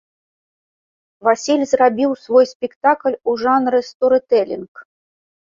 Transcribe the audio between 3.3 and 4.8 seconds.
жанры сторытэлінг.